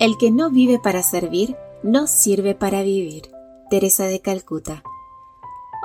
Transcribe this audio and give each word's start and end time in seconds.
El 0.00 0.16
que 0.16 0.30
no 0.30 0.48
vive 0.48 0.78
para 0.78 1.02
servir, 1.02 1.56
no 1.82 2.06
sirve 2.06 2.54
para 2.54 2.82
vivir. 2.84 3.32
Teresa 3.68 4.04
de 4.04 4.20
Calcuta. 4.20 4.84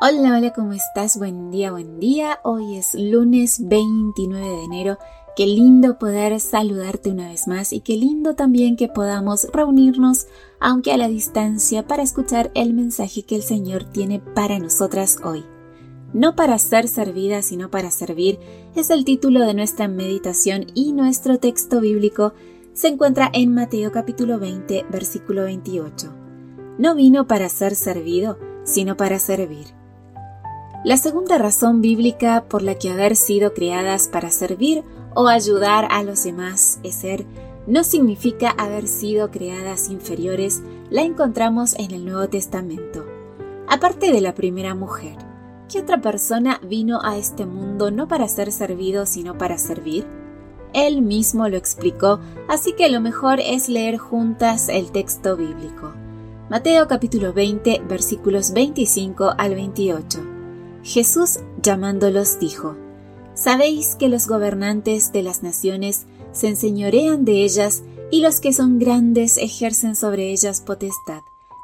Hola, 0.01 0.37
hola, 0.37 0.53
¿cómo 0.53 0.73
estás? 0.73 1.17
Buen 1.17 1.49
día, 1.49 1.71
buen 1.71 1.99
día. 1.99 2.39
Hoy 2.43 2.75
es 2.75 2.93
lunes 2.93 3.67
29 3.67 4.47
de 4.47 4.63
enero. 4.65 4.97
Qué 5.35 5.47
lindo 5.47 5.97
poder 5.97 6.39
saludarte 6.39 7.09
una 7.09 7.29
vez 7.29 7.47
más 7.47 7.73
y 7.73 7.79
qué 7.79 7.97
lindo 7.97 8.35
también 8.35 8.75
que 8.75 8.87
podamos 8.87 9.47
reunirnos, 9.51 10.27
aunque 10.59 10.91
a 10.91 10.97
la 10.97 11.07
distancia, 11.07 11.87
para 11.87 12.03
escuchar 12.03 12.51
el 12.53 12.73
mensaje 12.73 13.23
que 13.23 13.35
el 13.35 13.41
Señor 13.41 13.83
tiene 13.85 14.19
para 14.19 14.59
nosotras 14.59 15.17
hoy. 15.23 15.43
No 16.13 16.35
para 16.35 16.59
ser 16.59 16.87
servida, 16.87 17.41
sino 17.41 17.71
para 17.71 17.89
servir 17.89 18.37
es 18.75 18.91
el 18.91 19.05
título 19.05 19.39
de 19.39 19.55
nuestra 19.55 19.87
meditación 19.87 20.67
y 20.75 20.93
nuestro 20.93 21.39
texto 21.39 21.81
bíblico 21.81 22.33
se 22.73 22.87
encuentra 22.87 23.29
en 23.33 23.53
Mateo 23.53 23.91
capítulo 23.91 24.39
20, 24.39 24.87
versículo 24.89 25.43
28. 25.43 26.11
No 26.79 26.95
vino 26.95 27.27
para 27.27 27.47
ser 27.49 27.75
servido, 27.75 28.39
sino 28.63 28.97
para 28.97 29.19
servir. 29.19 29.67
La 30.83 30.97
segunda 30.97 31.37
razón 31.37 31.81
bíblica 31.81 32.45
por 32.49 32.63
la 32.63 32.75
que 32.75 32.89
haber 32.89 33.15
sido 33.15 33.53
creadas 33.53 34.07
para 34.07 34.31
servir 34.31 34.83
o 35.13 35.27
ayudar 35.27 35.87
a 35.91 36.01
los 36.01 36.23
demás 36.23 36.79
es 36.83 36.95
ser, 36.95 37.25
no 37.67 37.83
significa 37.83 38.49
haber 38.49 38.87
sido 38.87 39.29
creadas 39.29 39.89
inferiores, 39.89 40.63
la 40.89 41.03
encontramos 41.03 41.75
en 41.77 41.91
el 41.91 42.05
Nuevo 42.05 42.27
Testamento. 42.27 43.05
Aparte 43.67 44.11
de 44.11 44.19
la 44.19 44.33
primera 44.33 44.73
mujer, 44.73 45.15
¿qué 45.71 45.79
otra 45.79 46.01
persona 46.01 46.59
vino 46.67 46.99
a 47.03 47.17
este 47.17 47.45
mundo 47.45 47.91
no 47.91 48.07
para 48.07 48.27
ser 48.27 48.51
servido, 48.51 49.05
sino 49.05 49.37
para 49.37 49.59
servir? 49.59 50.22
Él 50.73 51.03
mismo 51.03 51.47
lo 51.49 51.57
explicó, 51.57 52.19
así 52.47 52.73
que 52.73 52.89
lo 52.89 52.99
mejor 52.99 53.39
es 53.39 53.69
leer 53.69 53.97
juntas 53.97 54.69
el 54.69 54.91
texto 54.91 55.37
bíblico. 55.37 55.93
Mateo 56.49 56.87
capítulo 56.87 57.31
20 57.31 57.83
versículos 57.87 58.53
25 58.53 59.35
al 59.37 59.53
28. 59.53 60.19
Jesús 60.83 61.39
llamándolos 61.61 62.39
dijo, 62.39 62.75
Sabéis 63.35 63.95
que 63.95 64.09
los 64.09 64.27
gobernantes 64.27 65.13
de 65.13 65.21
las 65.21 65.43
naciones 65.43 66.05
se 66.31 66.47
enseñorean 66.47 67.23
de 67.23 67.43
ellas 67.43 67.83
y 68.11 68.21
los 68.21 68.39
que 68.39 68.51
son 68.51 68.79
grandes 68.79 69.37
ejercen 69.37 69.95
sobre 69.95 70.31
ellas 70.31 70.61
potestad. 70.61 71.21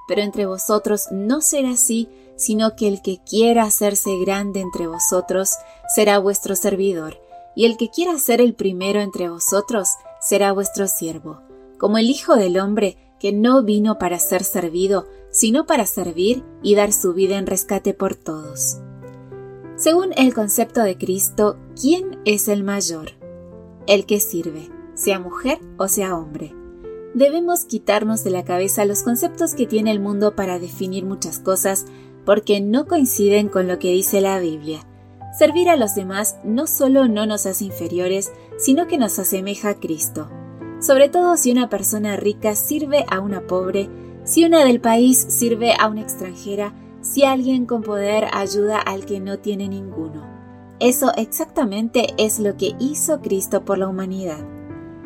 Pero 0.08 0.22
entre 0.22 0.46
vosotros 0.46 1.06
no 1.12 1.42
será 1.42 1.72
así, 1.72 2.10
sino 2.38 2.76
que 2.76 2.88
el 2.88 3.02
que 3.02 3.20
quiera 3.28 3.64
hacerse 3.64 4.12
grande 4.20 4.60
entre 4.60 4.88
vosotros 4.88 5.52
será 5.96 6.20
vuestro 6.20 6.56
servidor 6.56 7.18
y 7.60 7.66
el 7.66 7.76
que 7.76 7.90
quiera 7.90 8.18
ser 8.18 8.40
el 8.40 8.54
primero 8.54 9.02
entre 9.02 9.28
vosotros 9.28 9.90
será 10.22 10.54
vuestro 10.54 10.88
siervo, 10.88 11.42
como 11.78 11.98
el 11.98 12.10
Hijo 12.10 12.38
del 12.38 12.58
Hombre, 12.58 12.96
que 13.20 13.34
no 13.34 13.64
vino 13.64 14.00
para 14.00 14.18
ser 14.18 14.46
servido, 14.46 15.08
sino 15.30 15.66
para 15.66 15.86
servir 15.86 16.46
y 16.64 16.76
dar 16.76 16.94
su 16.94 17.14
vida 17.14 17.38
en 17.38 17.48
rescate 17.48 17.94
por 17.94 18.16
todos. 18.16 18.78
Según 19.76 20.14
el 20.16 20.34
concepto 20.34 20.84
de 20.84 20.98
Cristo, 20.98 21.58
¿quién 21.76 22.22
es 22.24 22.48
el 22.48 22.64
mayor? 22.64 23.10
El 23.88 24.06
que 24.06 24.22
sirve, 24.22 24.70
sea 24.94 25.20
mujer 25.20 25.60
o 25.78 25.90
sea 25.90 26.16
hombre. 26.16 26.56
Debemos 27.14 27.66
quitarnos 27.66 28.24
de 28.24 28.30
la 28.30 28.46
cabeza 28.46 28.86
los 28.86 29.04
conceptos 29.04 29.54
que 29.54 29.68
tiene 29.68 29.92
el 29.92 30.00
mundo 30.00 30.34
para 30.34 30.60
definir 30.60 31.04
muchas 31.04 31.40
cosas 31.40 31.88
porque 32.24 32.62
no 32.62 32.88
coinciden 32.88 33.50
con 33.50 33.68
lo 33.68 33.80
que 33.80 33.92
dice 33.92 34.22
la 34.22 34.40
Biblia. 34.40 34.89
Servir 35.38 35.70
a 35.70 35.76
los 35.76 35.96
demás 35.96 36.38
no 36.44 36.66
solo 36.66 37.08
no 37.08 37.26
nos 37.26 37.46
hace 37.46 37.66
inferiores, 37.66 38.32
sino 38.58 38.88
que 38.88 38.98
nos 38.98 39.20
asemeja 39.20 39.70
a 39.70 39.76
Cristo. 39.76 40.30
Sobre 40.80 41.10
todo 41.10 41.38
si 41.38 41.52
una 41.52 41.70
persona 41.70 42.16
rica 42.16 42.56
sirve 42.56 43.06
a 43.10 43.20
una 43.20 43.42
pobre, 43.42 43.90
si 44.24 44.46
una 44.46 44.66
del 44.66 44.82
país 44.82 45.26
sirve 45.30 45.74
a 45.78 45.88
una 45.88 46.02
extranjera, 46.02 46.74
si 47.02 47.24
alguien 47.24 47.66
con 47.66 47.84
poder 47.84 48.28
ayuda 48.34 48.80
al 48.80 49.06
que 49.06 49.20
no 49.20 49.40
tiene 49.40 49.68
ninguno. 49.68 50.28
Eso 50.80 51.12
exactamente 51.16 52.08
es 52.18 52.40
lo 52.40 52.56
que 52.56 52.76
hizo 52.80 53.22
Cristo 53.22 53.66
por 53.66 53.78
la 53.78 53.88
humanidad. 53.88 54.40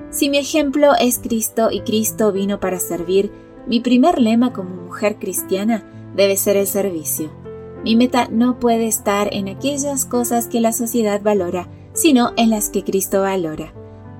Si 0.09 0.29
mi 0.29 0.37
ejemplo 0.37 0.91
es 0.99 1.17
Cristo 1.17 1.69
y 1.71 1.81
Cristo 1.81 2.31
vino 2.31 2.59
para 2.59 2.79
servir, 2.79 3.31
mi 3.67 3.79
primer 3.79 4.21
lema 4.21 4.53
como 4.53 4.75
mujer 4.75 5.17
cristiana 5.17 5.83
debe 6.15 6.37
ser 6.37 6.57
el 6.57 6.67
servicio. 6.67 7.42
Mi 7.83 7.97
meta 7.97 8.29
no 8.31 8.59
puede 8.59 8.87
estar 8.87 9.33
en 9.33 9.49
aquellas 9.49 10.05
cosas 10.05 10.47
que 10.47 10.61
la 10.61 10.71
sociedad 10.71 11.21
valora, 11.21 11.67
sino 11.93 12.31
en 12.37 12.49
las 12.49 12.69
que 12.69 12.83
Cristo 12.83 13.21
valora. 13.21 13.73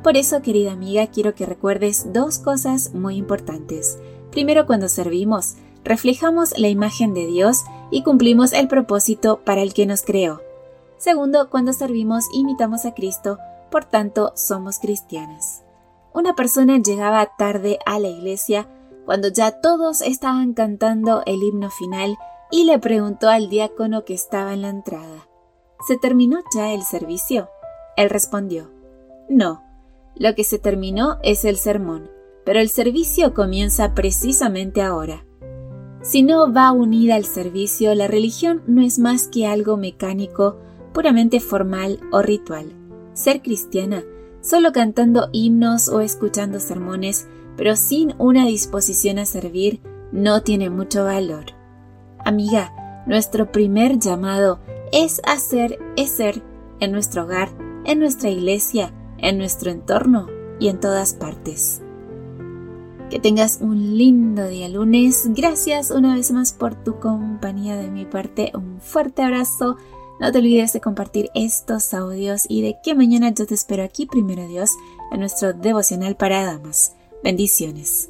Por 0.04 0.18
eso, 0.18 0.42
querida 0.42 0.74
amiga, 0.74 1.08
quiero 1.08 1.34
que 1.34 1.46
recuerdes 1.46 2.12
dos 2.12 2.40
cosas 2.40 2.94
muy 2.94 3.16
importantes. 3.16 3.98
Primero, 4.32 4.66
cuando 4.66 4.90
servimos, 4.90 5.56
reflejamos 5.86 6.58
la 6.60 6.68
imagen 6.68 7.14
de 7.14 7.26
Dios 7.26 7.64
y 7.90 8.04
cumplimos 8.04 8.52
el 8.52 8.68
propósito 8.68 9.40
para 9.46 9.62
el 9.62 9.74
que 9.74 9.86
nos 9.86 10.02
creó. 10.02 10.42
Segundo, 10.98 11.50
cuando 11.50 11.72
servimos, 11.72 12.26
imitamos 12.34 12.86
a 12.86 12.94
Cristo, 12.94 13.38
por 13.72 13.86
tanto, 13.86 14.34
somos 14.36 14.80
cristianas. 14.80 15.64
Una 16.14 16.36
persona 16.36 16.80
llegaba 16.80 17.32
tarde 17.38 17.80
a 17.86 17.98
la 17.98 18.10
iglesia 18.10 18.68
cuando 19.06 19.30
ya 19.30 19.62
todos 19.62 20.02
estaban 20.02 20.54
cantando 20.54 21.24
el 21.26 21.44
himno 21.44 21.70
final 21.70 22.18
y 22.54 22.66
le 22.66 22.78
preguntó 22.78 23.30
al 23.30 23.50
diácono 23.50 24.06
que 24.06 24.14
estaba 24.14 24.54
en 24.54 24.62
la 24.62 24.70
entrada. 24.70 25.28
¿Se 25.88 25.98
terminó 25.98 26.38
ya 26.56 26.72
el 26.72 26.84
servicio? 26.84 27.50
Él 27.98 28.12
respondió, 28.12 28.70
No, 29.28 29.64
lo 30.16 30.36
que 30.36 30.44
se 30.44 30.60
terminó 30.60 31.18
es 31.24 31.46
el 31.46 31.58
sermón, 31.58 32.12
pero 32.46 32.60
el 32.60 32.70
servicio 32.70 33.34
comienza 33.34 33.96
precisamente 33.96 34.84
ahora. 34.84 35.26
Si 36.04 36.22
no 36.22 36.54
va 36.54 36.72
unida 36.72 37.16
al 37.16 37.26
servicio, 37.26 37.96
la 37.96 38.08
religión 38.08 38.62
no 38.68 38.84
es 38.84 39.00
más 39.00 39.28
que 39.28 39.48
algo 39.48 39.76
mecánico, 39.76 40.60
puramente 40.94 41.40
formal 41.40 42.02
o 42.12 42.22
ritual. 42.22 42.72
Ser 43.14 43.42
cristiana, 43.42 44.04
solo 44.42 44.74
cantando 44.74 45.28
himnos 45.32 45.90
o 45.90 46.02
escuchando 46.02 46.60
sermones, 46.60 47.28
pero 47.58 47.76
sin 47.76 48.14
una 48.20 48.46
disposición 48.46 49.18
a 49.18 49.26
servir, 49.26 49.82
no 50.12 50.44
tiene 50.44 50.70
mucho 50.70 51.04
valor. 51.04 51.63
Amiga, 52.26 53.04
nuestro 53.06 53.52
primer 53.52 54.00
llamado 54.00 54.60
es 54.92 55.22
hacer, 55.26 55.78
es 55.98 56.12
ser 56.12 56.42
en 56.80 56.92
nuestro 56.92 57.24
hogar, 57.24 57.50
en 57.86 58.00
nuestra 58.00 58.30
iglesia, 58.30 58.94
en 59.18 59.38
nuestro 59.38 59.72
entorno 59.72 60.28
y 60.60 60.70
en 60.70 60.80
todas 60.80 61.14
partes. 61.14 61.82
Que 63.10 63.20
tengas 63.20 63.60
un 63.62 63.98
lindo 63.98 64.48
día 64.48 64.70
lunes. 64.70 65.28
Gracias 65.36 65.92
una 65.92 66.16
vez 66.16 66.32
más 66.32 66.54
por 66.54 66.76
tu 66.76 67.00
compañía 67.00 67.76
de 67.76 67.92
mi 67.92 68.06
parte. 68.06 68.52
Un 68.56 68.80
fuerte 68.80 69.22
abrazo. 69.22 69.78
No 70.20 70.32
te 70.32 70.40
olvides 70.40 70.74
de 70.74 70.82
compartir 70.82 71.30
estos 71.36 71.94
audios 71.94 72.46
y 72.48 72.62
de 72.62 72.78
que 72.84 72.96
mañana 72.96 73.32
yo 73.34 73.46
te 73.46 73.54
espero 73.54 73.84
aquí, 73.84 74.06
primero 74.06 74.48
Dios, 74.48 74.72
en 75.12 75.20
nuestro 75.20 75.54
devocional 75.54 76.16
para 76.16 76.44
damas. 76.44 76.96
Bendiciones. 77.24 78.10